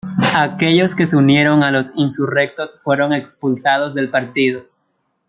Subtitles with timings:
[0.35, 4.63] Aquellos que se unieron a los insurrectos fueron expulsados del partido.